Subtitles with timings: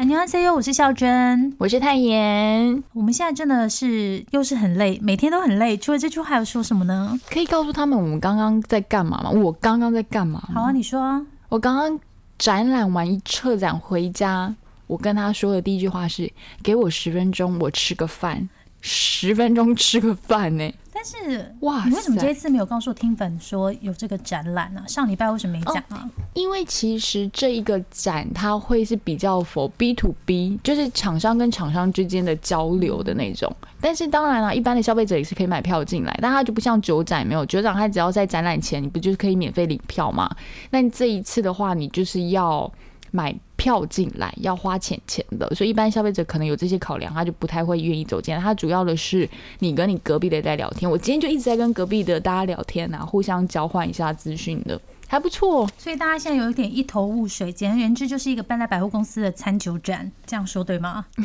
[0.00, 1.54] 안녕하세요，我是孝珍。
[1.58, 5.76] 我是泰妍，我们现在真的是又是很累，每天都很累。
[5.76, 7.18] 除了这句话，还有说什么呢？
[7.30, 9.30] 可以告诉他们我们刚刚在干嘛吗？
[9.30, 10.60] 我刚刚在干嘛吗？
[10.60, 11.24] 好啊，你说啊。
[11.48, 11.98] 我刚刚
[12.38, 14.54] 展览完一撤展回家，
[14.86, 16.30] 我跟他说的第一句话是：
[16.62, 18.48] 给我十分钟，我吃个饭。
[18.81, 26.09] 十分钟吃个饭呢、但是哇你为什么这一次没有告诉听粉说有这个展览呢、上礼拜为什么没讲啊？
[26.33, 33.55] 因为其实这一个展它会是比较 for B to B，就是厂商跟厂商之间的交流的那种。
[33.79, 40.29] 但是当然了，一般的消费者也是可以买票进来，但它就不像酒展没有，酒展它只要在展览前，你不就是可以免费领票吗？
[40.71, 42.71] 那你这一次的话，你就是要
[43.11, 48.41] 买票进来，要花钱钱的，所以一般消费者可能有这些考量，他就不太会愿意走进来。
[48.41, 55.69] 他主要的是你跟你隔壁的在聊天，我今天就一直在跟隔壁的大家聊天啊，互相交换一下资讯的，还不错。
[55.77, 57.53] 所以大家现在有一点一头雾水。
[57.53, 61.05] 简而言之，就是一个搬来百货公司的餐酒展，这样说对吗？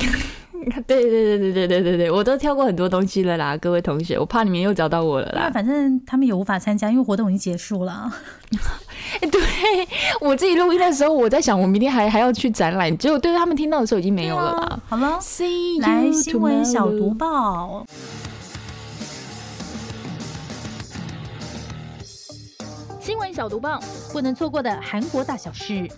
[0.87, 5.51] 对对对对对对对对，我都跳过很多东西了啦，各位同学，我怕你们又找到我了因为啦。
[5.51, 8.13] 反正他们也无法参加，因为活动已经结束了。
[9.21, 9.41] 哎，对
[10.21, 14.79] 我自己录音的时候，我在想，我明天还还要去展览，结果对他们听到的时候已经没有了啦。
[14.89, 17.85] 好了，See 来 you 新闻小读报。
[23.07, 23.81] 新闻小读报，
[24.13, 25.89] 不能错过的韩国大小事。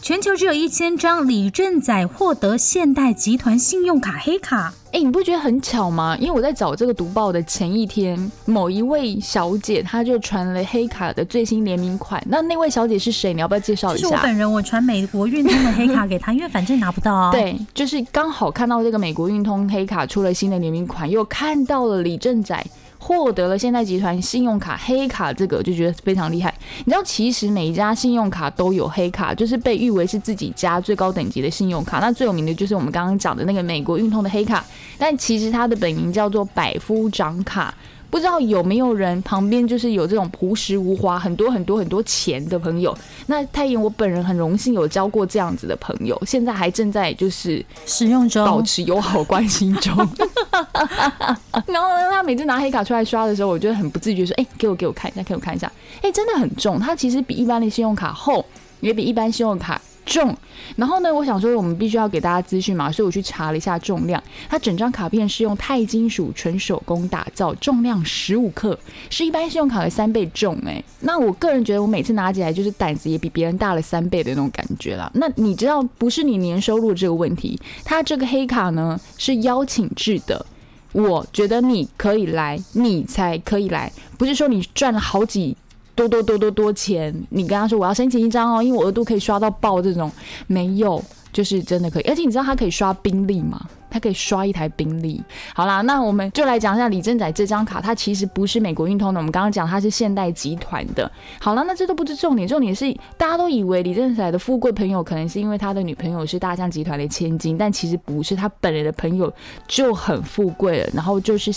[0.00, 6.16] 全球只有一千张李正宰获得现代集团信用卡黑卡，哎，你不觉得很巧吗？
[6.20, 12.22] 因为我在找这个读报的前一天，某一位小姐她就传了黑卡的最新联名款。
[12.28, 13.34] 那那位小姐是谁？
[13.34, 14.06] 你要不要介绍一下？
[14.06, 17.32] 是我本人，我传美国运通的黑卡给她，因为反正拿不到啊。
[17.34, 22.64] 对，就是刚好看到这个美国运通黑卡出了新的联名款，又看到了李正宰
[23.04, 26.54] 获得了现代集团信用卡黑卡，这个就觉得非常厉害。
[26.84, 31.98] 你知道，其实每一家信用卡都有黑卡，就是被誉为是自己家最高等级的信用卡。
[31.98, 34.64] 那最有名的就是我们刚刚讲的那个美国运通的黑卡，
[34.96, 37.74] 但其实它的本名叫做百夫长卡。
[38.12, 42.94] 不知道有没有人旁边就是有这种朴实无华、很多很多很多钱的朋友？
[43.24, 48.44] 那太妍，我本人很荣幸有交过这样子的朋友，现在还正在就是使用中。
[48.44, 49.96] 保持友好关系中。
[51.64, 58.44] 然后呢，他每次拿黑卡出来刷的时候，我就很不自觉说：“哎、给我给我看一下，给我看一下。”哎，真的很重，它其实比一般的信用卡厚，
[58.80, 60.36] 也比一般信用卡重。
[60.76, 64.22] 然后呢，我想说我们必须要给大家资讯嘛，所以我去查了一下重量。
[64.48, 68.78] 它整张卡片是用钛金属纯手工打造，重量十五克，
[69.10, 70.56] 是一般信用卡的三倍重。
[70.66, 75.10] 哎，那我个人觉得我每次拿起来就是胆子也比别人大了三倍的那种感觉啦。
[75.14, 80.44] 那你知道不是你年收入这个问题，它这个黑卡呢是邀请制的。
[80.92, 85.56] 我觉得你可以来，你才可以来，不是说你赚了好几
[85.94, 90.10] 多多多多多钱，你跟他说我要申请一张哦，因为我额度可以刷到爆这种，
[90.46, 93.60] 没有，就是真的可以，而且你知道他可以刷宾利吗？
[93.90, 95.22] 他可以刷一台宾利。
[95.54, 101.10] 好啦，那我们就来讲一下李正仔这张卡，它其实不是美国运通的，我们刚刚讲它是现代集团的。
[101.38, 109.30] 好了，那这都不是重点，重点是大家都以为李正仔的富贵朋友可能是因为他的女朋友是大象集团的千金，但其实不是，他本人的朋友
[109.68, 111.52] 就很富贵了，然后就是。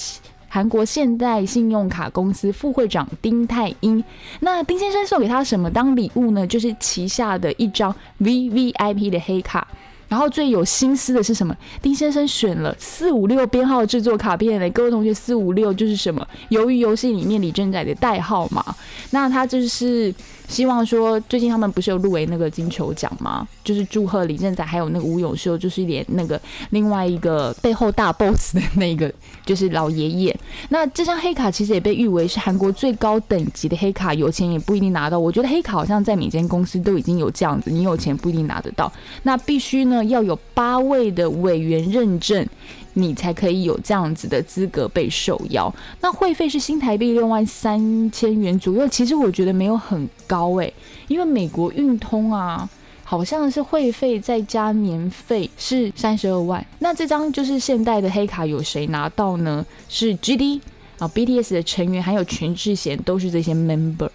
[0.56, 4.02] 韩国现代信用卡公司副会长丁泰英，
[4.40, 6.48] 那丁先生送给他什么当礼物呢？
[6.48, 9.68] 就是旗下的一张 VVIP 的黑卡。
[10.08, 11.54] 然后最有心思的是什么？
[11.82, 16.26] 丁先生选了四五六编号制作卡片的，各位同学，四五六就是什么？
[16.48, 18.64] 由于游戏里面李正宰的代号嘛。
[19.12, 20.16] 那他就是
[20.48, 23.48] 希望说，最近他们不是有入围那个金球奖吗？
[23.64, 26.40] 就是祝贺李正宰还有那个吴永秀，就是连那个
[26.70, 29.12] 另外一个背后大 boss 的那个
[29.46, 30.40] 就是老爷爷。
[30.70, 35.18] 那这张黑卡其实也被誉为是韩国最高等级的黑卡，有钱也不一定拿到。
[35.18, 38.92] 我觉得黑卡好像在每间公司都已经有这样子，你有钱不一定拿得到。
[39.24, 42.48] 那必须呢要有八位的委员认证。
[42.96, 45.74] 你才可以有这样子的资格被受邀。
[46.02, 50.74] 那会费是新台币六万三千元左右，其实我觉得没有很高诶、
[51.08, 52.68] 因为美国运通啊。
[53.08, 56.66] 好像是会费再加年费是三十二万。
[56.80, 59.64] 那这张就是现代的黑卡，有谁拿到呢？
[59.88, 60.60] 是 GD
[60.98, 64.10] 啊，BTS 的成员还有全智贤都是这些 member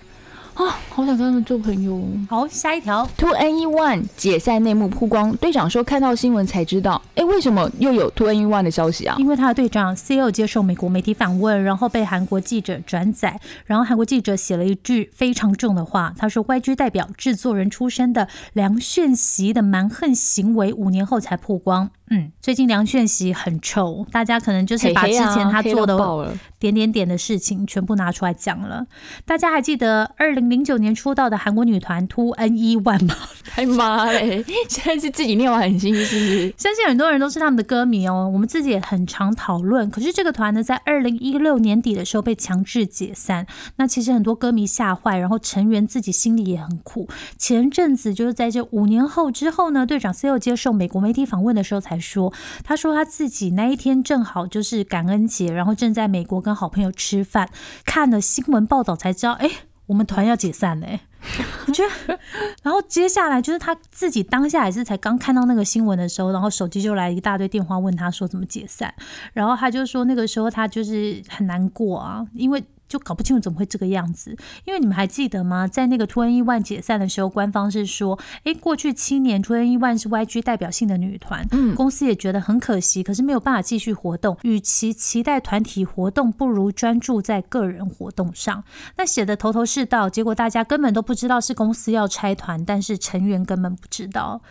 [0.61, 2.07] 啊，好想跟他们做朋友。
[2.29, 9.17] 好，下一条，Two N E One 解散内幕曝光，队长说看到新闻才知道，哎，为什么又有 Two N E One 的消息啊？
[9.19, 21.91] 因为他的队长 CEO 接受美国媒体访问，然后被韩国记者转载，然后韩国记者写了一句非常重的话，他说 YG 代表制作人出身的梁炫熙的蛮横行为，五年后才曝光。
[22.13, 28.85] 嗯，最近梁炫熙很臭，大家可能就是把之前他做的点点点的事情全部拿出来讲了。
[29.25, 33.15] 大家还记得二零零九年出道的韩国女团 Two N E One 吗？
[33.55, 36.53] 哎妈嘞，现在是自己念完很心是？
[36.59, 39.89] 相信很多人都是他们的歌迷哦，我们自己也很常讨论。
[39.89, 43.47] 可是这个团呢，在二零一六年底的时候被强制解散，
[43.77, 47.09] 那其实很多歌迷吓坏，然后成员自己心里也很苦。
[47.39, 52.00] 前阵子就是在这五年后之后呢，队长 C.O 接受美国媒体访问的时候才。
[52.01, 52.33] 说，
[52.65, 57.49] 他说他自己那一天正好就是感恩节，然后正在美国跟好朋友吃饭，
[57.85, 59.49] 看了新闻报道才知道，哎，
[59.87, 61.01] 我们团要解散嘞。
[61.67, 62.19] 我觉得，
[62.63, 68.95] 然后接下来就是他自己当下也是才刚看到那个新闻的时候，然后手机就来一大堆电话问他说怎么解散，
[69.35, 72.65] 然后他就说那个时候他就是很难过啊，因为。
[72.91, 75.69] 就搞不清楚怎么会这个样子，因为你们还记得吗？
[75.69, 84.37] 在那个 Two N E One 解散的时候，官方是说，哎，过去七年 Two N E One 是 YG 代表性的女团，嗯，公司也觉得很可惜，可是没有办法继续活动。
[84.43, 88.65] 与其期待团体活动，不如专注在个人活动上。
[88.97, 94.43] 那写的头头是道，结果大家根本都不知道是公司要拆团，但是成员根本不知道。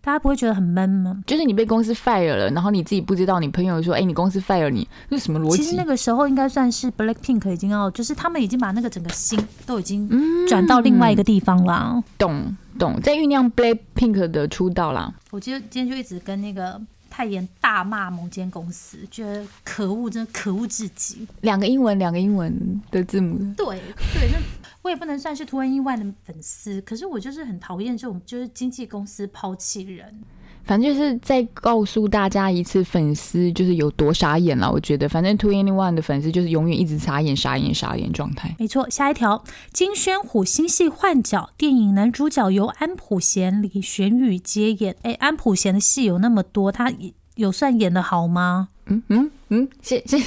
[0.00, 1.20] 大家不会觉得很闷吗？
[1.26, 10.08] 就是你被公司 fire 了，然后你自己不知道，你朋友说：“哎，你公司 fire 你，是什么逻辑？”其实那个时候应该算是 Black Pink 已经要，就是他们已经把那个整个心都已经
[10.46, 12.02] 转到另外一个地方了。
[12.16, 15.12] 懂懂，在酝酿 Black Pink 的出道啦。
[15.30, 16.80] 我今今天就一直跟那个。
[17.10, 21.26] 太妍大骂某间公司，觉得可恶，真的可恶至极。
[21.40, 23.38] 两个英文，两个英文的字母。
[23.56, 23.80] 对
[24.14, 24.38] 对，那
[24.82, 30.22] 我也不能算是 Two N E One 的粉丝，可是我就是很讨厌这种，就是经纪公司抛弃人。
[30.68, 34.70] 反正就是再告诉大家一次，粉丝就是有多傻眼了。
[34.70, 38.54] 我觉得，反正 Two Any One 的粉丝就是永远一直傻眼、傻眼、傻眼状态。
[38.58, 39.42] 没错，下一条，
[39.72, 44.94] 金宣虎新戏换角，电影男主角由安普贤、李玄宇接演。
[45.00, 46.92] 哎，安普贤的戏有那么多，他
[47.36, 48.68] 有算演的好吗？
[48.90, 50.20] 嗯嗯嗯，现现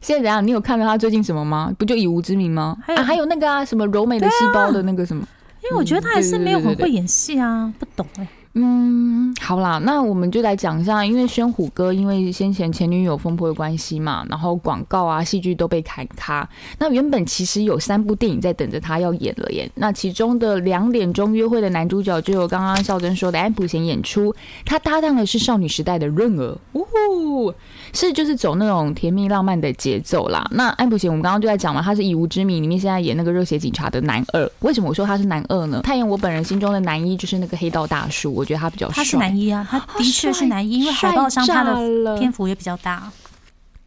[0.00, 0.46] 现在怎样？
[0.46, 1.70] 你有看到他最近什么吗？
[1.78, 2.78] 不就以无之名吗？
[2.82, 5.28] 还有还有那个啊，什么柔美的细胞的那个什么？
[5.62, 8.26] 因为我觉得他还是没有很会演戏啊，不懂哎。
[8.54, 16.46] 嗯，好啦，那我们就来讲一下，因为宣虎哥因为先前前女友风波的关系嘛，然后广告啊、戏剧都被砍咖。
[16.78, 19.70] 那原本其实有三部电影在等着他要演了耶。
[19.76, 24.34] 那其中的两点钟约会的男主角就有刚刚孝珍说的安普贤演出，
[24.66, 27.54] 他搭档的是少女时代的润儿，呜呼，
[27.94, 30.46] 是就是走那种甜蜜浪漫的节奏啦。
[30.50, 34.46] 那安普贤我们刚刚就在讲嘛，他是以无之名里面现在演那个热血警察的男二。
[34.60, 35.80] 为什么我说他是男二呢？
[35.82, 38.41] 他演我本人心中的男一就是那个黑道大叔。
[38.42, 43.08] 我觉得他比较帅，他是男一啊，他的确是男一，因为海报上他的篇幅也比较大。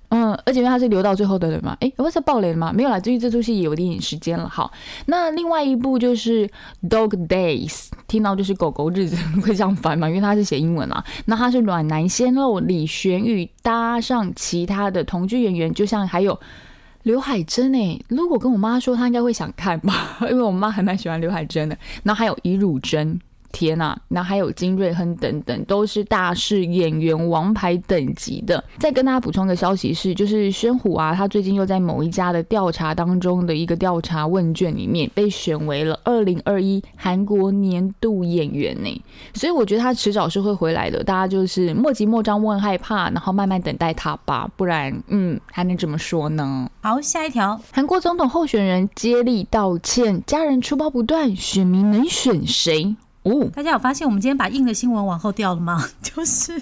[0.09, 2.71] 嗯，而且因为他是留到最后的人嘛，哎，我是爆雷了吗？
[2.71, 4.47] 没有啦，至于这出戏也有点时间了。
[4.47, 4.71] 好，
[5.07, 6.47] 那另外一部就是
[6.87, 7.69] 《Dog Days》，
[8.07, 11.03] 听到就是狗狗日子会这样翻嘛，因为他是写英文啊。
[11.25, 16.39] 那他是暖男鲜肉李玄宇搭上其他的同居演员，就像还有
[17.03, 21.77] 刘海珍哎，如果跟我妈说，她应该会想看吧， 因为我妈还蛮喜欢刘海珍的。
[22.03, 23.19] 然后还有尹汝贞。
[23.51, 28.63] 天呐，那还有金瑞亨等等，都是大势演员王牌等级的。
[28.79, 39.03] 再跟大家补充个消息是，就是宣虎啊，他最近又在某一家的调查当中的一个调查问卷里面被选为了二零二一韩国年度演员呢。
[39.33, 44.49] 所以我觉得他迟早是会回来的，大家就是莫急莫张，莫害怕，然后慢慢等待他吧。
[44.55, 46.69] 不然，嗯，还能怎么说呢？
[46.81, 52.95] 好，下一条，韩国总统候选人接力道歉，家人出包不断，选民能选谁？
[53.25, 55.83] 哦，大家有发现我们今天把硬的新闻往后调了吗？
[56.01, 56.61] 就是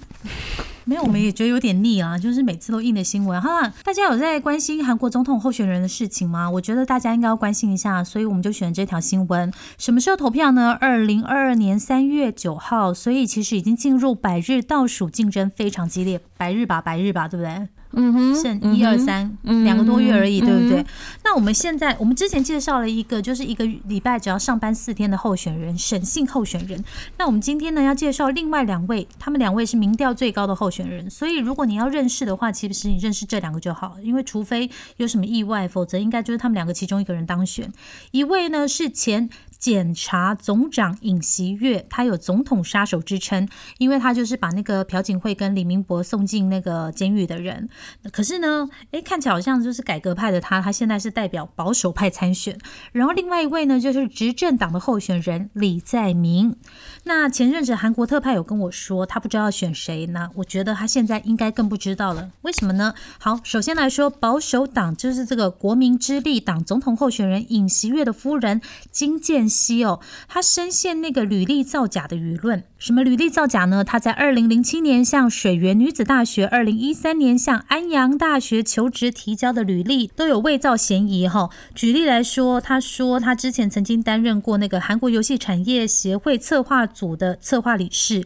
[0.86, 2.18] 没有，我们也觉得有点腻啊。
[2.18, 3.74] 就是每次都硬的新闻哈。
[3.84, 6.50] 大家有在关心韩国总统候选人的事情吗？
[6.50, 9.52] 我觉得大家应该要关心一下，所以我们就选这条新闻。
[9.78, 10.78] 什么时候投票呢？
[10.80, 16.22] 二零二二年三月九号，所以其实已经进入百日倒数，竞争非常激烈。
[16.38, 17.68] 百日吧，百日吧，对不对？
[17.96, 20.86] 嗯哼，剩一二三两个多月而已，对不对？
[21.24, 26.84] 那我们现在，我们之前介绍了一个，就是一个礼拜只要上班四天的候选人，沈姓候选人。
[27.18, 31.10] 那我们今天呢，要介绍另外两位，他们两位是民调最高的候选人。
[31.10, 37.72] 所以如果你要认识的话，其实你认识这两个就好，因为除非有什么意外，否则应该就是他们两个其中一个人当选。
[38.12, 39.30] 一位呢是前。
[39.64, 47.70] 检察总长尹锡悦，他有总统杀手之称，因为他就是把那个朴槿惠跟李明博送进那个监狱的人。
[48.12, 52.58] 可是呢，诶，看起来好像就是改革派的他，他现在是代表保守派参选。
[52.92, 56.58] 然后另外一位呢，就是执政党的候选人李在明。
[57.06, 60.30] 那前任者韩国特派有跟我说，他不知道要选谁呢？
[60.36, 62.32] 我觉得他现在应该更不知道了。
[62.42, 62.94] 为什么呢？
[63.20, 68.60] 好，首先来说，保守党就是这个国民之力党总统候选人尹锡悦的夫人
[68.92, 69.44] 金建。
[69.54, 72.64] 熙哦，他深陷那个履历造假的舆论。
[72.80, 73.84] 什么履历造假呢？
[73.84, 81.28] 他在二零零七年向水源女子大学，二零一三年向安阳大学求职提交的履历都有伪造嫌疑。
[81.28, 88.24] 哈，举例来说，他说他之前曾经担任过那个韩国游戏产业协会策划组的策划理事。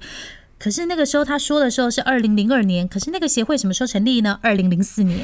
[0.60, 4.40] 可是那个时候他说的时候是二零零二年，可是那个协会什么时候成立呢？
[4.42, 5.20] 二零零四年，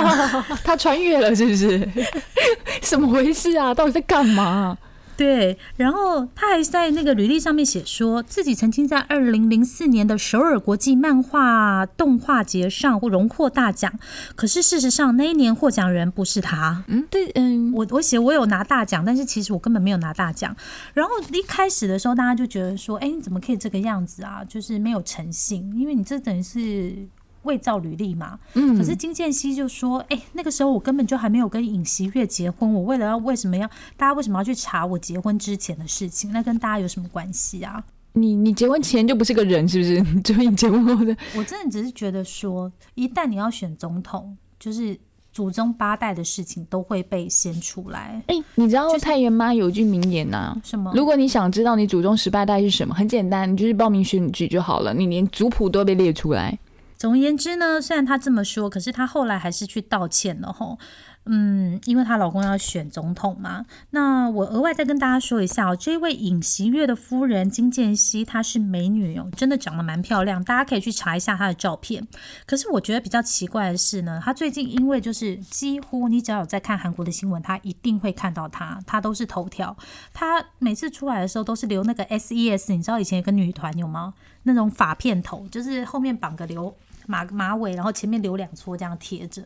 [0.62, 1.88] 他穿越了是不是？
[2.82, 3.72] 怎么回事啊？
[3.72, 4.76] 到底在干嘛？
[5.16, 13.92] 对，然后他还在那个履历上面写说自己曾经在二零零四年的首尔国际漫画动画节上荣获大奖，
[14.34, 16.84] 可是事实上那一年获奖人不是他。
[16.88, 20.54] 嗯，对，嗯，我我写我有拿大奖，但是其实我根本没有拿大奖。
[20.92, 24.44] 然后一开始的时候，大家就觉得说，哎，你怎么可以这个样子啊？
[24.44, 27.08] 就是没有诚信，因为你这等于是。
[27.46, 36.30] 伪造履历嘛，嗯，可是金建熙就说：“哎，那个时候我根本就还没有跟尹锡悦结婚，我为了要为什么要大家为什么要去查我结婚之前的事情？
[36.32, 37.82] 那跟大家有什么关系啊？
[38.12, 40.02] 你你结婚前就不是个人，是不是？
[40.22, 44.98] 就你结婚后的，我真的只是觉得说，一旦你要选总统，就是
[45.32, 48.22] 祖宗八代的事情都会被掀出来。
[48.28, 50.56] 哎，你知道太原妈有句名言呐？
[50.64, 50.90] 什么？
[50.94, 56.58] 如果你想知道你祖宗十八代是什么，很简单，你就是报名选举就好了，你连族谱都被列出来。”
[56.96, 60.78] 总而言之呢，虽然他这么说，可是他后来还是去道歉了吼。
[61.26, 63.64] 嗯，因为她老公要选总统嘛。
[63.90, 72.06] 那我额外再跟大家说一下哦，这位尹锡悦的夫人金建熙，她是美女哦，真的长得蛮漂亮，大家可以去查一下她的照片。
[72.46, 79.76] 可是我觉得比较奇怪的是呢，她最近因为就是几乎你只要有在看韩国的新闻，她一定会看到她，她都是头条。
[80.12, 84.14] 她每次出来的时候都是留那个 S.E.S，你知道以前有个女团有吗？
[84.44, 86.72] 那种发片头，就是后面绑个留。
[87.06, 89.42] 马马尾，然后前面留两撮这样贴着，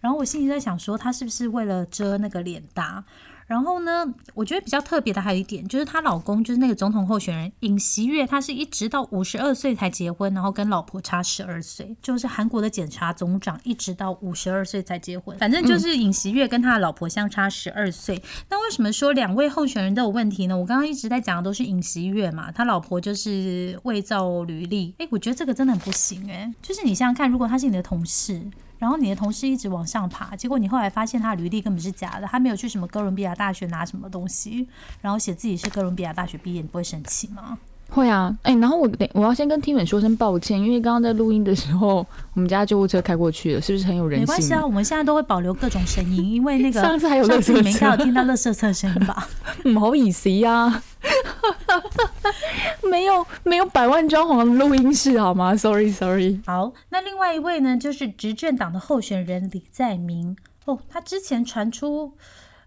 [0.00, 3.04] 然后我心里在想说，他是不是为了遮那个脸大？
[3.54, 15.38] 然后呢，我觉得比较特别的还有一点，就是她老公就是那个总统候选人尹锡月，他是一直到五十二岁才结婚，然后跟老婆差十二岁，就是韩国的检察总长，一直到五十二岁才结婚。
[15.38, 18.20] 反正就是尹锡月跟他的老婆相差十二岁。
[18.50, 20.58] 那为什么说两位候选人都有问题呢？
[20.58, 24.92] 我刚刚一直在讲的都是尹锡月嘛，他老婆就是伪造履历。
[24.98, 28.42] 哎，我觉得这个真的很不行哎，就是你想想看，如果他是你的同事。
[28.84, 34.68] 然后你的同事一直往上爬，结果你后来发现他履历根本是假的，他没有去什么哥伦比亚大学拿什么东西，
[35.00, 37.56] 然后写自己是哥伦比亚大学毕业，你不会生气吗？
[37.90, 44.22] 会啊，哎，然后我我要先跟 Tim 说声抱歉，因为刚刚在录音的时候，我们家救护车开过去了，是不是很有人性？
[44.22, 49.28] 没关系啊，我们现在都会保留各种声音，因为那个 上次还有乐色车，你们有听到乐色车的声音吧？
[49.62, 50.82] 不好意思呀。
[52.90, 56.40] 没有没有百万装潢录音室好吗？Sorry Sorry。
[56.46, 62.12] 好，那另外一位呢，就是执政党的候选人李在明哦，他之前传出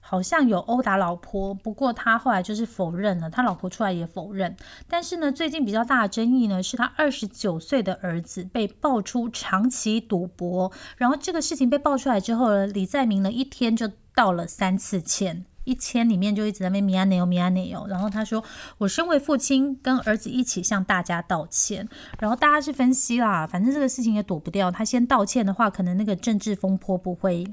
[0.09, 4.55] 好像有殴打老婆，不过他后来就是否认了，他老婆出来也否认。
[4.87, 15.43] 但是呢，最近比较大的争议呢，是他二十九岁的儿子被爆出长期赌博，然后这个事情被爆出来之后呢，李在明呢一天就道了三次歉。
[15.65, 18.41] 一千里面就一直在那米亚内欧米亚内欧，然后他说
[18.79, 21.89] ：“我身为父亲，跟儿子一起向大家道歉。”
[22.21, 27.45] 然后大家是分析啦，反正这个事情也躲不掉，他先道歉的话，可能那个政治风波不会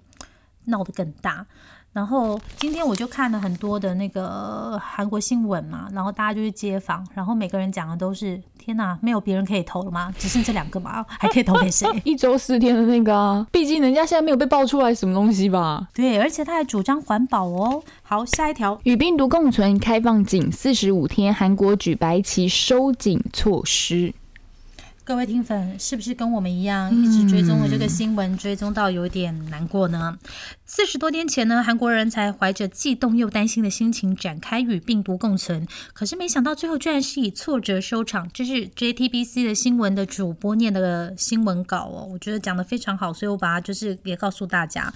[0.66, 1.49] 闹得更大。
[1.94, 10.12] 然后今天我就看了很多的那个韩国新闻嘛，然后大家就去街访，然后每个人讲的都是：天哪，没有别人可以投了吗？
[10.18, 11.06] 只剩这两个吗？
[11.08, 11.88] 还可以投给谁？
[12.02, 15.86] 一周四天的那个啊，毕竟人家现在没有被爆出来什么东西吧？
[15.94, 17.80] 对，而且他还主张环保哦。
[18.02, 24.12] 好，下一条，与病毒共存，开放仅四十五天，韩国举白旗收紧措施。
[25.06, 30.16] 各位听粉是不是跟我们一样，一直追踪了这个新闻，追踪到有点难过呢？
[30.64, 38.30] 四十多天前呢，韩国人才怀着既动又担心的心情展开与病毒共存，可是没想到最后居然是以挫折收场。
[38.32, 44.90] 这是 JTBC 的新闻的主播念的新闻稿哦，我觉得讲的非常好，所以我把它就是也告诉大家。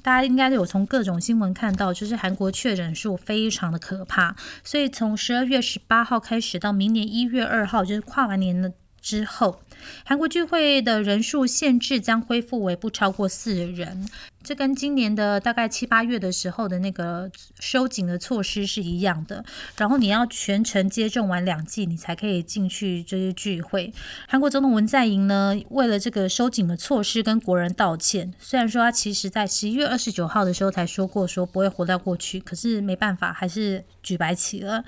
[0.00, 8.72] 大家应该有从各种新闻看到，就是韩国确诊数非常的可怕，所以从十二月十八号开始到明年一月二号，就是跨完年的。
[9.04, 9.60] 之后，
[10.02, 14.08] 韩国聚会的人数限制将恢复为不超过四人。
[14.44, 19.42] 这跟今年的大概七八月的时候的那个收紧的措施是一样的。
[19.78, 23.90] 然后你要全程接种完两剂，你才可以进去这些聚会。
[24.28, 28.34] 韩国总统文在寅呢，为了这个收紧的措施跟国人道歉。
[28.38, 34.84] 虽然说他其实在十一月二十九号的时候才说过说不会活到过去，可是没办法，还是举白旗了。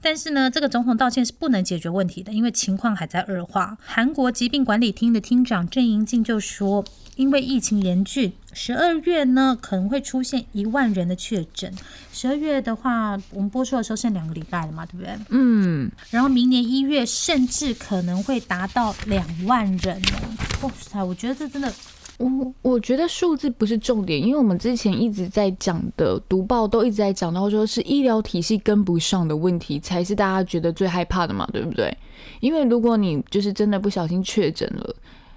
[0.00, 3.76] 但是呢，这个总统道歉是不能解决问题的，因为情况还在恶化。
[3.84, 6.84] 韩国疾病管理厅的厅长郑英静就说。
[7.16, 11.72] 因为疫情严峻，十二月呢可能会出现一万人的确诊。
[12.12, 15.16] 十二月的话，我们播出的时候剩两个礼拜了嘛，对不对？
[15.30, 15.90] 嗯。
[16.10, 20.00] 然后明年一月甚至可能会达到两万人
[20.62, 21.72] 哇塞，我觉得这真的，
[22.18, 31.96] 我我觉得数字不是重点，因为我们之前一直在讲的读报都一直在讲到说是医疗体系跟不上的问题，才是大家觉得最害怕的嘛，对不对？
[32.40, 34.94] 因为如果你就是真的不小心确诊了。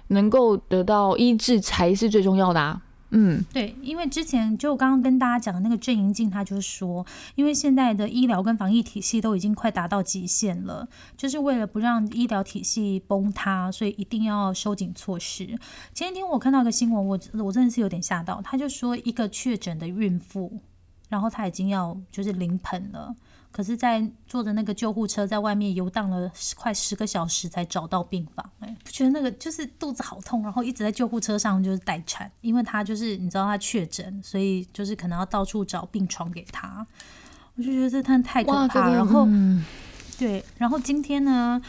[0.08, 2.78] 能够得到医治才是最重要的啊！
[3.16, 7.06] 嗯，对，因为之前就刚刚跟大家讲的那个郑银静，他就说，
[7.36, 15.46] 因为现在的医疗跟防疫体系都已经快达到极限了，就是为了不让医疗体系崩塌，所以一定要收紧措施。
[15.94, 20.60] 前几天我看到一个新闻，我我真的是有点吓到，他就说一个确诊的孕妇，
[21.08, 23.14] 然后她已经要就是临盆了。
[23.54, 36.84] 可是，在坐着那个救护车在外面游荡了快十个小时才找到病房，哎，不觉得那个就是肚子好痛，然后一直在救护车上就是待产，因为他就是你知道他确诊，所以就是可能要到处找病床给他。
[37.54, 38.90] 我就觉得这太太可怕。
[38.92, 39.28] 然后，
[40.18, 41.62] 对，然后今天呢？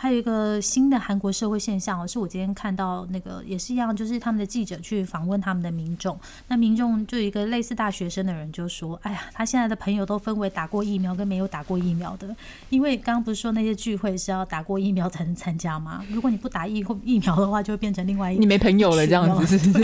[0.00, 12.32] 还有一个新的韩国社会现象哦，是我今天看到那个也是一样，就是他们的记者去访问他们的民众，那民众就一个类似大学生的人就说：“哎呀，他现在的朋友都分为打过疫苗跟没有打过疫苗的，
[12.70, 16.04] 因为刚刚不是说那些聚会是要打过疫苗才能参加吗？
[16.08, 19.72] 如果你不打疫疫苗的话，就会变成另外一你没朋友了这样子，是？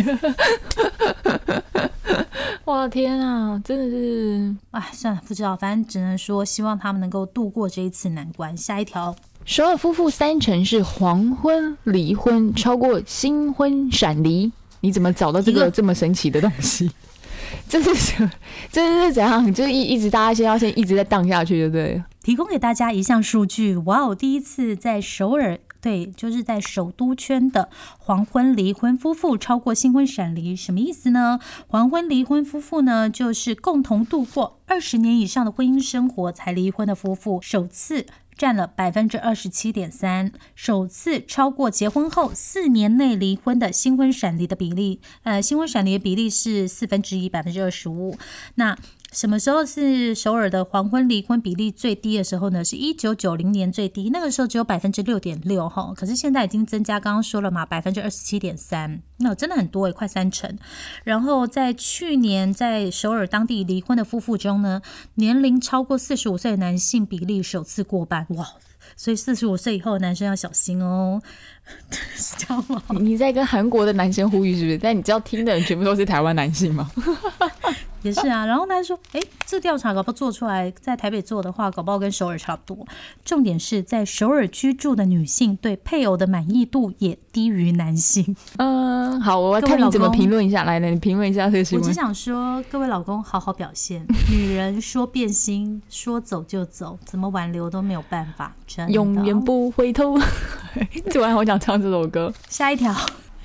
[2.67, 8.57] 哇天啊，真的是哎，算了，不知道，反正只能说希望他们能够度过这一次难关。
[8.57, 9.15] 下一条。
[9.45, 14.51] 首尔夫妇三成是黄昏离婚，超过新婚闪离。
[14.81, 16.91] 你怎么找到这个这么神奇的东西？
[17.69, 18.31] 这是什？
[18.73, 19.53] 这是怎样？
[19.53, 22.03] 就是一一直大家先要先一直在荡下去，对不对？
[22.23, 24.15] 提供给大家一项数据，哇哦！
[24.15, 31.39] 第一次在首尔，对，就是在首都圈的黄昏离婚夫妇超过新婚闪离，什么意思呢？
[31.67, 38.07] 黄昏离婚夫妇呢，就是共同度过二十年以上的婚姻生活才离婚的夫妇，首次。
[38.37, 45.01] 占了百分之二十七点三，首次超过结婚后四年内离婚的新婚闪离的比例。
[45.23, 48.19] 呃，新婚闪离的比例是四分之一，百分之二十五。
[48.57, 48.77] 那
[49.15, 52.65] 什么时候是首尔的黄昏离婚比例最低的时候呢？
[52.65, 55.95] 是一九九零年最低，那个时候只有百分之六点六哈。
[55.95, 60.59] 可是现在已经增加，刚刚说了嘛，百分之二十七点三，那真的很多诶，快三成。
[61.05, 64.83] 然后在去年在首尔当地离婚的夫妇中呢，
[65.15, 68.49] 年龄超过四十五岁的男性比例首次过半，哇！
[68.97, 71.23] 所以四十五岁以后的男生要小心哦，
[72.17, 72.83] 是这样吗？
[73.01, 74.79] 你在跟韩国的男生呼吁是不是？
[74.79, 76.91] 但你知道听的人全部都是台湾男性吗？
[78.05, 82.87] 也是啊，然后他说：“哎，这调查搞不好做出来，在台北做的话，搞不好跟首尔差不多。
[83.25, 88.37] 重点是在首尔居住的女性对配偶的满意度也低于男性。
[88.59, 90.65] ”嗯，好，我看你怎么评论一下。
[90.65, 91.83] 来，来，你评论一下这个新闻。
[91.83, 94.07] 我只想说，各位老公好好表现。
[94.31, 100.19] 女人说变心，说走就走，怎么挽留都没有办法，真的永远不回头。
[101.11, 102.31] 突然好想唱这首歌。
[102.51, 102.95] 下一条。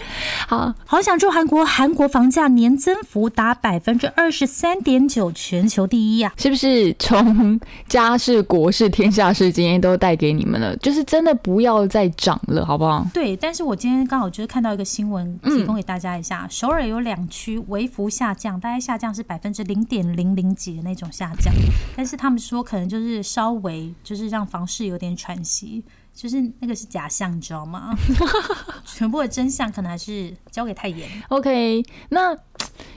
[0.48, 6.34] 好好想住韩国，韩国房价年增幅达百分之二十三点九，全球第一啊！
[6.38, 10.76] 是不是从家事、国事、天下事今天都带给你们了？
[10.78, 13.06] 就是真的不要再涨了，好不好？
[13.14, 16.48] 对，但是我今天刚好就是看到一个新闻，提供给大家一下。
[16.50, 21.54] 首尔有两区微幅下降，大概下降是百分之零点零零几的那种下降，
[21.96, 25.84] 但是他们说可能就是稍微就是让房市有点喘息。
[26.20, 27.96] 就是那个是假象，你知道吗？
[28.84, 31.10] 全部的真相可能还是交给太严。
[31.30, 32.36] OK，那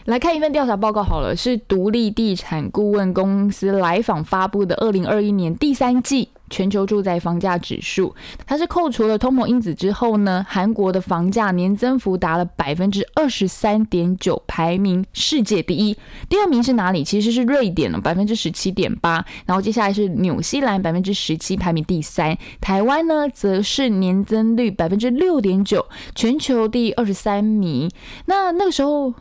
[0.06, 6.28] 来看一份调查报告好了，是独立地产顾问公司来访发布的二零二一年第三季。
[6.50, 15.96] 全球住宅房价指数，它是扣除了通膨因子之后呢，韩国的房价年增幅达了百分之二十三点九，排名世界第一。
[16.28, 17.02] 第二名是哪里？
[17.02, 19.24] 其实是瑞典了，百分之十七点八。
[19.46, 22.36] 然后接下来是纽西兰，百分之十七，排名第三。
[22.60, 27.90] 台湾呢，则是年增率百分之六点九，全球第二十三名。
[28.26, 29.14] 那那个时候。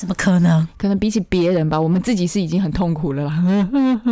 [0.00, 0.66] 怎么可能？
[0.78, 3.44] 可能比起别人吧，我们自己是已经很痛苦了啦。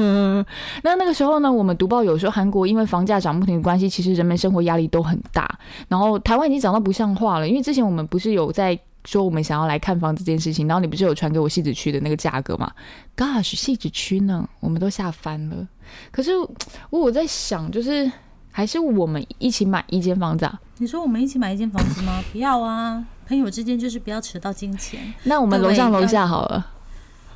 [0.85, 5.59] 那那个时候呢，我们读报有时候韩国因为房价涨不停的关系，其实人们生活压力都很大。
[5.89, 12.71] 然后台湾已经涨到不像话了，因为之前我们不是有在说我们想要来看房这件事情，然后你不是有传给我戏子区的那个价格吗
[13.17, 15.67] ？Gosh，戏子区呢，我们都吓翻了。
[16.11, 16.33] 可是
[16.91, 18.13] 我在想，就是
[18.51, 20.61] 还是我们一起买一间房子啊？
[20.77, 22.23] 你说我们一起买一间房子吗？
[22.31, 23.03] 不要啊。
[23.29, 26.67] 朋友之间就是不要扯到金钱，那我们楼上楼下好了，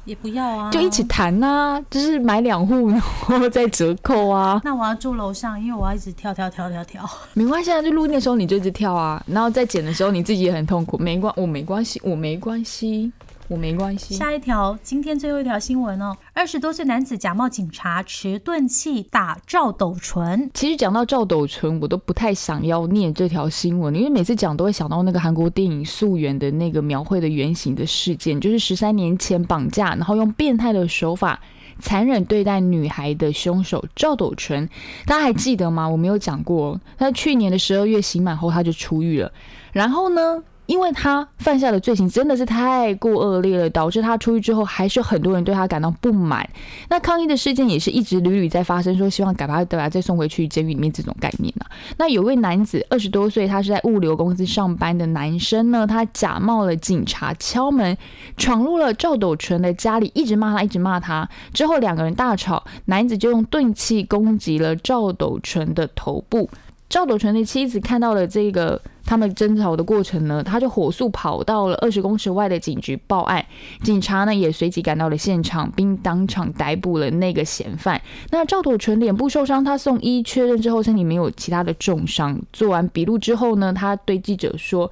[0.06, 3.00] 也不要啊，就一起谈呐，就是买两户然
[3.38, 4.58] 后再折扣啊。
[4.64, 7.08] 那我要住楼上，因为我要一直跳跳跳跳跳。
[7.34, 13.12] 没关系啊，就录音的时候你就一直跳啊，然后在剪的时候你自己也很痛苦，没关我没关系，我没关系。
[13.48, 14.14] 我没关系。
[14.14, 20.50] 下一条，今天最后一条新闻哦，二十多岁男子假冒警察持钝器打赵斗淳。
[20.54, 31.40] 其实讲到赵斗淳，我都不太想要念这条新闻，因为每次讲都会想到那个韩国电影《素媛》的那个描绘的原型的事件，就是十三年前绑架，然后用变态的手法
[31.78, 34.68] 残忍对待女孩的凶手赵斗淳。
[35.04, 35.88] 大家还记得吗？
[35.88, 39.30] 我没有讲过，他去年的十二月刑满后他就出狱了，
[39.72, 40.42] 然后呢？
[40.66, 46.48] 因为他犯下的罪行真的是太过恶劣了，导致他出狱之后还是很多人对他感到不满。
[46.88, 51.66] 那抗议的事件也是一直屡屡在发生，说希望把他对吧再送回去监狱里面这种概念啊。
[51.98, 57.96] 那有位男子二十多岁，他是在物流公司上班的男生呢，他假冒了警察敲门，
[58.36, 61.28] 闯入了赵斗淳的家里，一直骂他，一直骂他。
[61.52, 66.48] 之后两个人大吵，男子就用钝器攻击了赵斗淳的头部。
[66.88, 68.78] 赵斗淳的妻子看到了这个
[69.12, 73.44] 他们争吵的过程呢，他就火速跑到了二十公尺外的警局报案。
[73.82, 78.00] 警察呢也随即赶到了现场，并当场逮捕了那个嫌犯。
[78.30, 82.40] 那赵斗淳脸部受伤，他送医确认之后身体没有其他的重伤。
[82.54, 84.90] 做完笔录之后呢，他对记者说。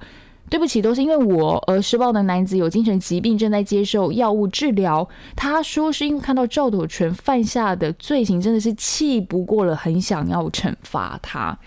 [0.51, 5.07] 对不起，都是因为我而施暴的男子有精神疾病，正在接受药物治疗。
[5.33, 11.57] 他说是因为看到赵斗淳犯下的罪行，真的是气不过了，很想要惩罚他。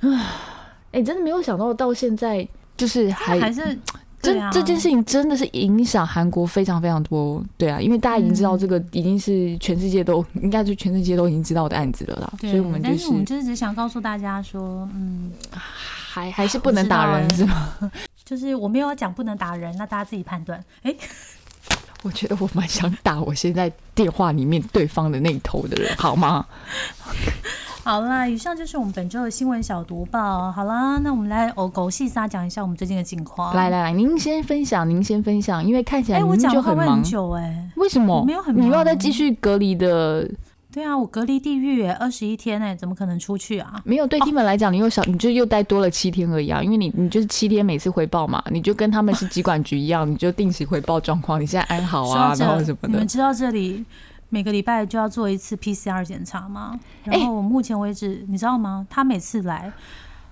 [0.00, 0.53] 啊，
[0.94, 3.78] 哎，真的没有想到，到现在就是还还是
[4.22, 7.44] 这这件事情真的是影响韩国非常非常多。
[7.58, 12.32] 对啊，因为大家已经知道这个已经是全世界都应该是全世界都已经知道的案子了啦。
[12.40, 15.30] 所以我们但是我们就是只想告诉大家说，嗯。
[16.14, 17.76] 还还是不能打人是吗？
[18.24, 20.64] 就是我没有讲不能打人，那大家自己判断。
[20.84, 20.94] 哎，
[22.02, 26.46] 我觉得我蛮想打我现在电话里面对方的那一头的人，好吗？
[27.84, 30.50] 好啦，以上就是我们本周的新闻小读报。
[30.50, 33.54] 好啦，那我们来哦狗细沙讲一下我们最近的近况。
[33.54, 37.02] 来来来，您先分享，您先分享，因为看起来您就很忙。
[37.02, 38.24] 久哎，为什么？
[38.24, 40.26] 没有很，你又要再继续隔离的。
[40.72, 43.74] 对啊，我隔离地狱二十一天哎，怎么可能出去啊？
[43.84, 46.62] 没有，对他们来讲，你又少，你就又待多了七天而已啊。
[46.62, 52.88] 因为你，你就是七天每次回报嘛，你就跟他们是疾管局一样，你就定时回报状况，你现在安好啊，然后什么的。
[52.88, 53.84] 你们知道这里
[54.34, 56.76] 每个礼拜就要做一次 PCR 检查吗？
[57.04, 58.84] 然后我目前为止，你知道吗？
[58.90, 59.72] 他每次来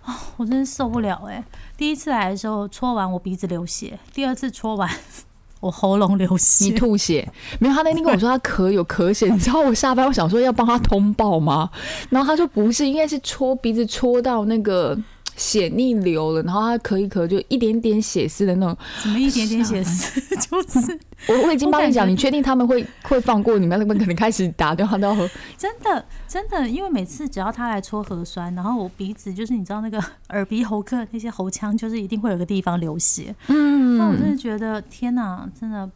[0.03, 1.45] 啊，我真是受不了哎。
[1.77, 4.91] 第一次来的时候戳完我鼻子流血，第二次戳完。
[5.61, 7.75] 我喉咙流血，你吐血没有？
[7.77, 11.71] 他那天跟我说他咳有咳血，你知道我下班我想说要帮他通报吗？
[12.11, 14.99] 然后他说不是，应该是戳鼻子戳到那个。
[15.37, 18.77] 血逆流了，然后他咳一咳，就一点点血丝的那种。
[18.97, 20.21] 什么一点点血丝？
[20.37, 23.79] 就是我我已经帮你讲，你确定他们会会放过你们？
[23.79, 25.15] 那边可能开始打电话到
[25.57, 33.35] 真的真的，因为每次只要他来搓核酸，然后我鼻子就是你知道那个耳鼻喉科那些喉腔，就是一定会有个地方流血。
[33.49, 35.91] 嗯，那我真的觉得天哪，真的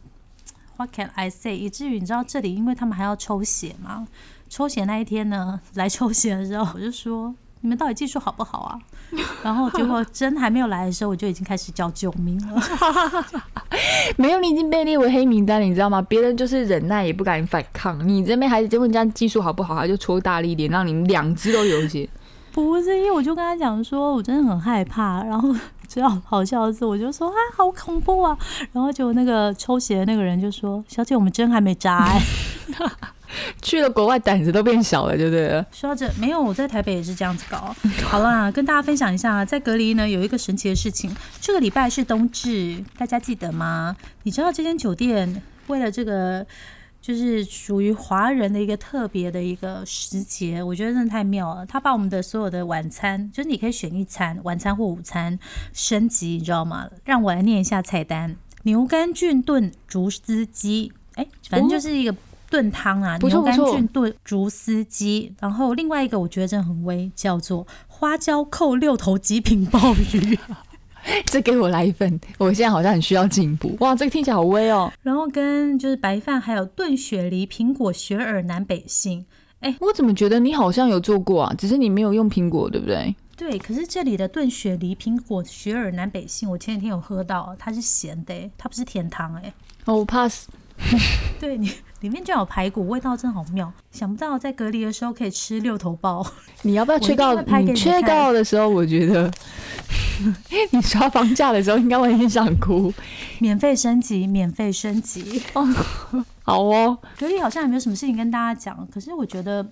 [0.77, 1.55] What can I say？
[1.55, 4.07] 以至于你知道这里，因为他们还要抽血嘛，
[4.49, 7.35] 抽血那一天呢，来抽血的时候，我就说。
[7.61, 8.79] 你们到底技术好不好啊？
[9.43, 12.61] 然后结果针还没有来的时候，我就已经开始叫救命了。
[14.17, 16.01] 没有，你已经被列为黑名单了，你知道吗？
[16.01, 22.07] 别人就是忍耐也不敢反抗，你这边还是问人家技术好不好，他就戳大力点，让你两只都流血。
[22.51, 25.23] 不是，因为我就跟他讲说，我真的很害怕。
[25.23, 25.55] 然后
[25.87, 28.37] 最好笑的是，我就说啊，好恐怖啊！
[28.73, 32.21] 然后就那个抽血的那个人就说：“小姐，我们针还没扎。”哎。
[33.61, 35.65] 去了国外，胆子都变小了，对不对？
[35.71, 37.75] 说到这，没有，我在台北也是这样子搞。
[38.05, 41.15] 好啦，跟大家分享一下，在隔离呢有一个神奇的事情。
[41.41, 43.95] 这个礼拜是冬至，大家记得吗？
[44.23, 46.45] 你知道这间酒店为了这个，
[47.01, 51.65] 就是属于华人的一个特别的一个时节，我觉得真的太妙了。
[51.65, 55.37] 他把我们的所有的晚餐，就是你可以选一餐，晚餐或午餐
[55.73, 56.89] 升级，你知道吗？
[57.05, 62.15] 让我来念一下菜单：牛肝菌炖竹丝鸡，哎，反正就是一个。
[62.49, 70.37] 炖汤啊，牛肝菌炖竹丝鸡，然后另外一个我觉得真的很威，叫做花椒扣六头极品鲍鱼。
[71.25, 73.75] 这给我来一份， 我现在好像很需要进步。
[73.79, 74.91] 哇，这个听起来好威哦。
[75.03, 79.25] 然后跟就是白饭，还有炖雪梨、苹果、雪耳南北杏。
[79.61, 81.55] 哎，我怎么觉得你好像有做过啊？
[81.57, 83.15] 只是你没有用苹果，对不对？
[83.37, 89.53] 对，可是这里的炖雪梨、苹果、雪耳南北杏，我前几天有喝到，它是咸的，它不是甜汤哎。
[89.85, 90.47] 哦，pass。
[91.39, 93.71] 对你里面就有排骨，味道真好妙。
[93.91, 96.25] 想不到在隔离的时候可以吃六头包。
[96.61, 97.33] 你要不要缺告？
[97.41, 99.31] 你缺告的时候，我觉得
[100.71, 102.93] 你刷房价的时候应该会很想哭。
[103.39, 105.41] 免费升级，免费升级。
[106.43, 108.87] 好哦，隔离好像也没有什么事情跟大家讲。
[108.87, 109.67] 可是我觉得，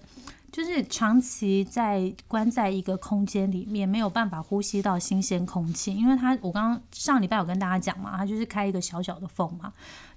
[0.52, 9.72] 就是长期在关在一个空间里面，没有办法呼吸到新鲜空气，因为他我刚刚上礼拜有跟大家讲嘛，他就是开一个小小的缝嘛。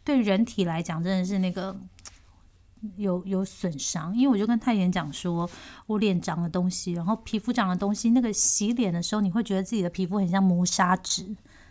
[0.04, 1.76] 对人体来讲，真的是那个
[2.96, 4.16] 有有损伤。
[4.16, 5.48] 因为我就跟太妍讲说，
[5.86, 11.26] 我脸长了东西，然后皮肤长了东西，那个洗脸的时候，你会觉得自己的皮肤很像磨砂纸，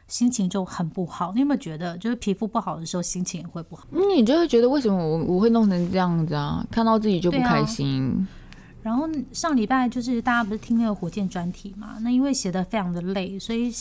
[0.07, 1.31] 心情就很不好。
[1.33, 3.85] 你有没有觉得，就是皮肤不好的时候，心情也会不好？
[3.91, 6.65] 你就会觉得为什么我我会弄成这样子啊？
[6.71, 8.27] 看到自己就不开心。
[8.81, 11.97] 然后上礼拜就是大家不是听那个火箭专题嘛？
[12.01, 13.71] 那因为写的非常的累，所以。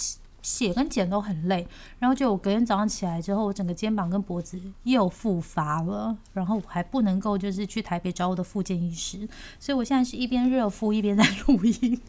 [0.46, 1.66] 写跟剪都很累，
[1.98, 9.28] 然后就我隔天早上起来之后，我整个肩膀跟脖子又复发了，然后我还不能够就是去台北找我的复健医师，
[9.59, 12.00] 所以我现在是一边热敷一边在录音。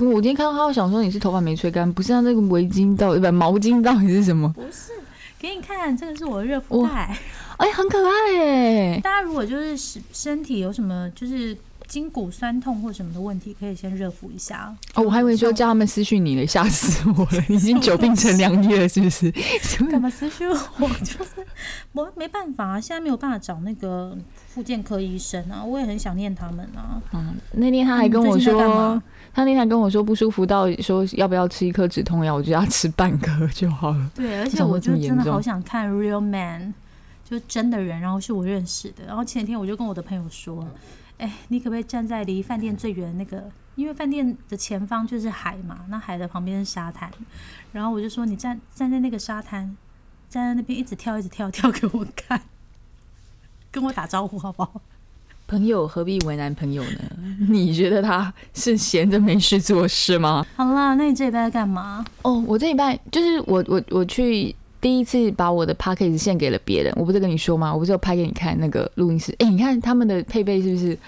[0.00, 2.08] 我今天看到他，我想说你是头发没吹干，不是？
[2.12, 4.52] 他那个围巾到底不毛巾到底是什么？
[4.52, 4.90] 不是，
[5.38, 7.16] 给你看，这个是我的热敷袋，
[7.58, 9.00] 哎，很可爱哎。
[9.00, 11.56] 大家如果就是身身体有什么就是。
[11.86, 14.74] 筋骨酸痛或什么的问题，可以先热敷一下。
[14.94, 17.44] 哦，我还以为说叫他们私讯你了，吓死我了！
[17.48, 19.30] 已经 久病成良医了，是不是？
[19.90, 20.88] 干嘛私讯我？
[21.04, 21.46] 就是
[21.92, 24.16] 我没办法，现在没有办法找那个
[24.48, 27.00] 复健科医生啊，我也很想念他们啊。
[27.12, 29.00] 嗯，那天他还跟我说，
[29.34, 34.10] 他那天还跟我说不舒服到说要不要吃一颗止痛药，我就要吃半颗就好了。
[34.14, 36.72] 对，而且我就真的好想看 real man，
[37.28, 39.04] 就真的人，然后是我认识的。
[39.06, 40.66] 然后前天我就跟我的朋友说。
[41.18, 43.50] 哎，你可不可以站在离饭店最远那个？
[43.76, 47.10] 因为饭店的前方就是海嘛，那海的旁边是沙滩。
[47.72, 49.76] 然后我就说，你站站在那个沙滩，
[50.28, 52.40] 站在那边一直跳，一直跳，跳给我看，
[53.70, 54.80] 跟我打招呼好不好？
[55.46, 57.00] 朋友何必为难朋友呢？
[57.50, 60.46] 你觉得他是闲着没事做是吗？
[60.56, 62.04] 好啦，那你这礼拜在干嘛？
[62.22, 64.54] 哦，我这礼拜就是我我我去。
[64.84, 67.72] 第一次把我的 p a c k a g e 献给了别人，我不是跟你说吗？
[67.72, 69.34] 我不是有拍给你看那个录音室？
[69.38, 70.98] 哎，你看他们的配备是不是？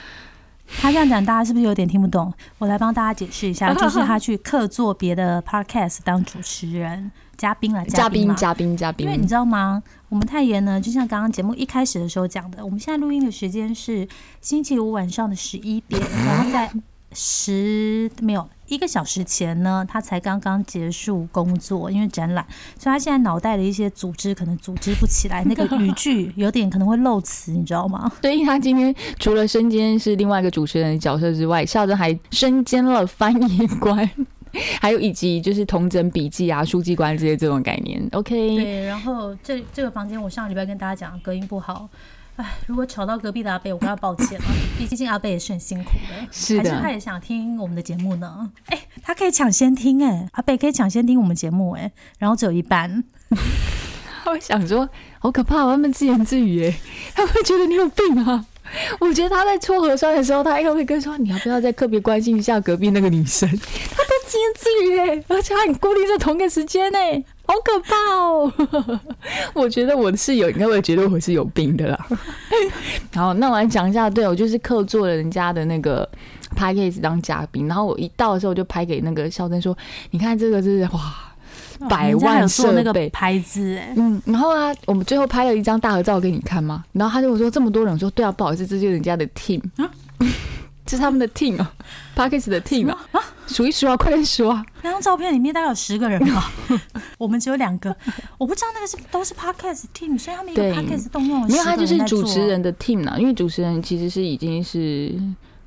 [0.81, 2.33] 他这样讲，大家是不是有点听不懂？
[2.57, 9.05] 我来帮大家解释一下， 就是他去客座别的 podcast 当主持人、嘉宾了，嘉宾、嘉宾、嘉宾。
[9.07, 9.83] 因为你知道吗？
[10.09, 14.09] 我们太妍呢，就像刚刚节目一开始的时候讲的，我们现在录音的时间是
[14.41, 16.73] 星期五晚上的十一点， 然后在。
[17.19, 22.45] 十没有一个小时前呢，他才刚刚结束工作，因为展览，
[22.79, 28.11] 所以他现在脑袋的一些组织可能组织不起来，那个语句 有点可能会漏词，你知道吗？
[28.23, 34.09] 所以他今天除了身兼是另外一个主持人的角色之外，笑着还身兼了翻译官，
[34.81, 38.07] 还有以及就是同整笔记啊、书记官这些这种概念。
[38.13, 41.89] OK，对，然后这这个房间我上礼拜跟大家讲隔音不好。
[42.37, 44.44] 哎，如果吵到隔壁的阿贝，我跟他抱歉了。
[44.79, 48.51] 毕竟阿贝也是很辛苦的，是的，还是他也想听我们的节目呢？
[48.66, 53.03] 哎，他可以抢先听哎，阿贝可以抢先听我们节目哎，然后只有一半。
[54.25, 56.79] 他会想说，好可怕，他们自言自语哎，
[57.14, 58.44] 他会觉得你有病啊。
[58.99, 63.49] 我觉得他在搓核酸的时候，他应该会跟说，你要不要再特别关心一下隔壁那个女生？
[63.49, 67.25] 他都自言自语哎，而且他很固定在同一个时间哎。
[67.47, 69.01] 好可怕哦！
[69.55, 72.07] 我觉得我的室友应该会觉得我是有病的啦。
[73.15, 76.09] 好，那我来讲一下，对我就是客座了人家的那个
[76.57, 79.77] p a c k a g e 当嘉宾，然后我一到的时候我就拍给那个肖珍说
[80.11, 86.85] ：“你看这个是哇，百万设备拍子哎。”嗯，然后啊，我们最后拍了一张大合照给你看嘛？
[86.93, 89.63] 然后他就说这么多人，说对啊，不好意思，这就是人家的 team，
[90.85, 91.73] 这是他们的 team 啊
[92.17, 92.99] p a c k a g e 的 team 啊。
[93.47, 94.65] 数一数啊，快点数啊！
[94.83, 96.53] 那张照片里面大概有十个人吧，
[97.19, 97.95] 我们只有两个。
[98.39, 101.49] 我不知道那个是都是 podcast team，所以他们一个 podcast 动用了。
[101.49, 105.15] 没有，他就是主持人的 team 呢，因为主持人其实是已经是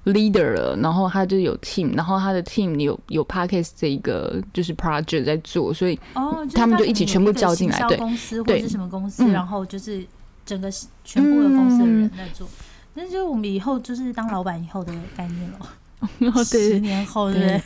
[0.05, 10.05] leader 了，然后他就有 team，然后他的 team 有有 podcast 这一个就是 project 在做，所以哦，他们就一起全部叫进来，对，公司或者是什么公司，然后就是
[10.45, 10.69] 整个
[11.03, 12.47] 全部的公司的人在做。
[12.95, 15.59] 那就是我们以后就是当老板以后的概念了。
[16.45, 17.61] 十年后对，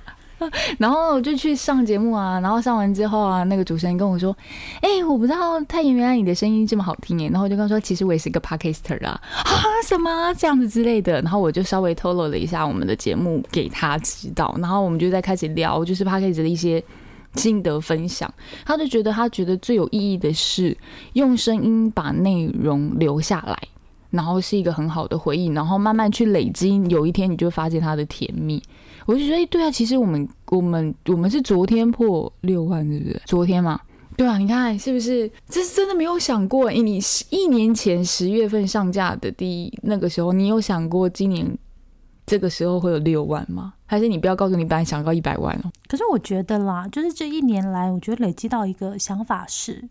[0.78, 4.34] 然后我就去上节目啊，然后上完之后啊，那个主持人跟我说
[4.80, 9.52] ：“哎，我不知道太原原来你的声音这么好听哎。”然后我就跟他说：“其实我也是个 podcaster 啊，啊
[9.86, 10.32] 什么？
[10.34, 16.82] 这样子之类的。”然后我就稍微透露了一下我们的节目给他知道，然后我们就在开始聊，就是 podcast 的一些
[17.34, 18.32] 心得分享，
[18.64, 20.74] 他就觉得他觉得最有意义的是
[21.12, 23.58] 用声音把内容留下来，
[24.10, 28.62] 然后是一个很好的回忆，然后慢慢去累积，有一天你就会发现它的甜蜜。
[29.06, 33.22] 我就觉得，哎，对啊，其实我们我们我们是昨天破六万，是不是？
[33.24, 33.80] 昨天嘛，
[34.16, 35.28] 对啊，你看是不是？
[35.48, 41.58] 这是真的没有想过，哎，你一年前十月份上架的第一那个时候，你有想过今年
[42.26, 43.72] 这个时候会有六万吗？
[43.86, 45.72] 还是你不要告诉你，本来想要一百万哦？
[45.88, 49.82] 可是我觉得啦，就是这一年来，我觉得累积到一个想法是，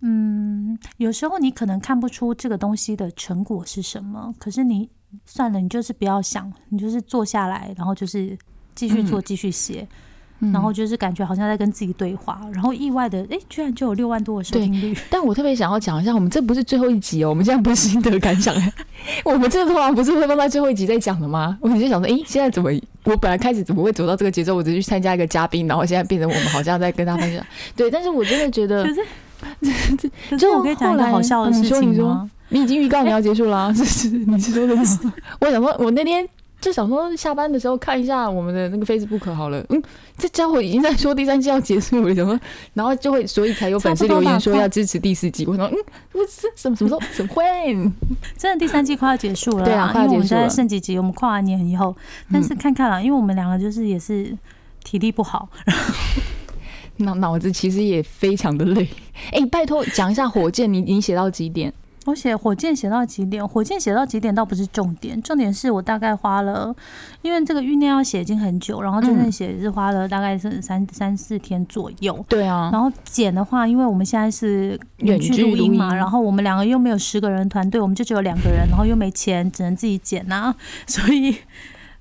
[0.00, 4.88] 嗯，有时候你可能看不出这个东西的成果是什么，可是你。
[5.24, 8.36] 算了，你就是不要想，你就是坐下来，然后就是
[8.74, 9.88] 继续做，继续写，
[10.38, 14.94] 然后就是感觉好像在跟自己对话，然后意外的，哎，居然就有六万多的收听率。
[15.08, 18.54] 但我特别想要讲一下，我们这不是最后一集哦，我们现在不是心得感想，
[19.24, 21.56] 我们这个通常不是会放在最后一集再讲的吗？
[21.62, 22.70] 我就想说，哎，现在怎么？
[23.04, 24.54] 我本来开始怎么会走到这个节奏？
[24.54, 27.42] 我只是去参加一个嘉宾，然后现在变成我们好像在跟他分享。
[27.74, 29.00] 对，但是我真的觉得， 可是，
[30.30, 32.30] 可是我可以讲一个好笑的事情吗？
[32.50, 34.98] 你已经预告你要结束了，是是，你是说的是？
[35.40, 36.26] 我想说，我那天
[36.60, 39.62] 就想说，下班的时候看一下我们的那个 Facebook 好了。
[39.68, 39.82] 嗯，
[40.16, 42.40] 这家伙已经在说第三季要结束了，怎么？
[42.72, 45.44] 然后就会，所以才有粉丝留言说要支持第四季。
[45.46, 45.76] 我说，嗯，
[46.14, 47.00] 我是什么什么时候？
[47.14, 47.44] 怎么会？
[48.38, 50.48] 真的第三季快要结束了，对啊，快要结束了。
[50.48, 50.96] 剩几集？
[50.96, 51.94] 我们跨完年以后，
[52.32, 54.34] 但是看看了，因为我们两个就是也是
[54.82, 55.48] 体力不好，
[56.98, 58.88] 脑脑子其实也非常的累。
[59.32, 61.72] 哎，拜托讲一下火箭，你你写到几点？
[62.06, 63.46] 我写火箭写到几点？
[63.46, 66.74] 火箭写到几点倒不是重点，重点是我大概花了，
[67.20, 72.24] 因为这个酝酿要写已经很久，然后真正写是花了大概是三三四天左右。
[72.26, 80.54] 对啊，然后剪的话，因为我们现在是远距录音嘛，然后我们两个又没有十个人团队，我们就只有两个人，然后又没钱，只能自己剪呐。
[80.86, 81.36] 所以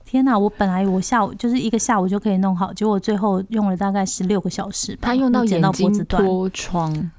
[0.10, 7.12] 天哪，我本来我下午就是一个下午就可以弄好，结果最后用了大概十六个小时，他用到眼睛脱窗。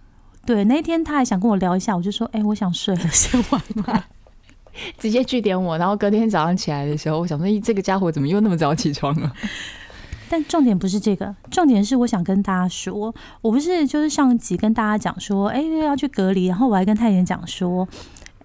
[0.47, 4.03] 对，那天他还想跟我聊一下，我就说：“哎，我想睡了，先晚安。
[4.97, 5.77] ”直接拒点我。
[5.77, 9.31] 然后隔天早上起来的时候，我想说：“咦，这个家伙怎么又那么早起床了？”
[10.31, 17.87] 但重点不是这个，重点是我想跟大家说，我不是就是上集跟大家讲说：“哎，要去隔离。”然后我还跟太妍讲说。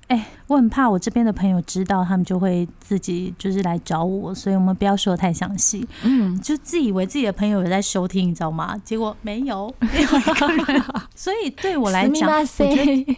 [0.07, 5.87] 哎，我很怕我这边的朋友知道，他们就会自己就是来找我，所以我们不要说的太详细。
[6.03, 8.77] 嗯，就自以为自己的朋友有在收听，你知道吗？
[8.83, 10.83] 结果没有， 没有一个人。
[11.15, 13.17] 所以对我来讲，我觉得，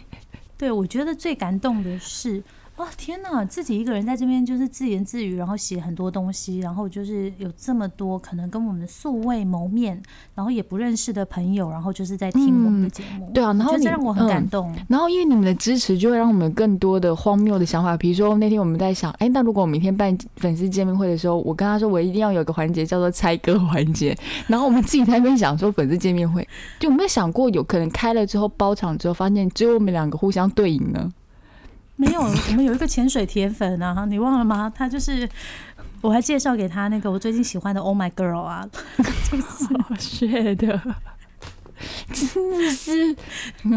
[0.56, 2.42] 对我觉得最感动的是。
[2.76, 3.42] 哇天哪！
[3.46, 10.00] 自己一个人在这边就是自言自语，然后写很多东西，然后就是有这么多可能跟我们素未谋面，
[10.34, 13.30] 然后也不认识的朋友，然后就是在听我们的节目。
[13.32, 14.74] 对啊，然后这让我很感动。
[14.88, 17.96] 然后因为你们的支持，就会让我们更多的荒谬的想法。
[17.96, 24.14] 比如说那天我们在想，哎，那如果我明天办粉丝见面会的时候，我跟他说我一定要有一个环节叫做猜歌环节，
[24.48, 26.46] 然后我们自己在那边想说粉丝见面会，
[26.78, 31.10] 就有没有想过有可能开了之后包场之后，发现只有我们两个互相对赢呢？
[31.96, 34.70] 没有，我们有一个潜水铁粉啊， 你忘了吗？
[34.74, 35.26] 他就是，
[36.02, 38.68] 我还介绍给他那个我最近喜欢的 Oh My Girl 啊，
[39.98, 40.78] 学的，
[42.12, 43.16] 真的是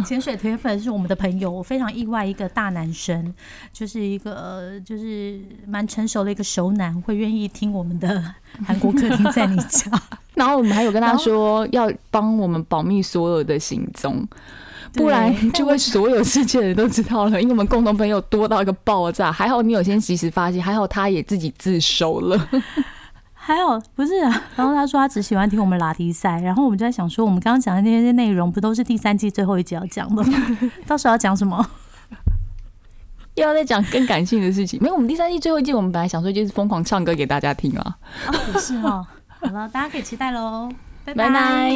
[0.05, 3.33] 潜水铁粉是我们的朋友，我非常意外，一个大男生，
[3.71, 9.89] 就是一个就是蛮成熟的一个熟男，会愿意听我们的韩国客厅在你家，
[10.35, 14.27] 然后我们还有跟他说要帮我们保密所有的行踪。
[14.93, 19.31] 不然就会所有世界的人都知道了，因为我们共同朋友多到一个爆炸。
[19.31, 22.49] 还好你有先及时发现，还好他也自己自首了。
[23.33, 24.43] 还好不是啊？
[24.55, 30.57] 然后他说他只喜欢听我们拉迪赛，然后我们就在想说，我们刚刚讲的那些内容不都是第三季最后一集要讲的吗？
[30.85, 31.65] 到时候要讲什么？
[33.35, 34.79] 又要再讲更感性的事情？
[34.81, 37.97] 没有，我们第三季最后一季，我们本来想说就是疯狂唱歌给大家听啊。
[38.53, 39.07] 也是哦。
[39.27, 40.69] 好了，大家可以期待喽，
[41.05, 41.71] 拜拜。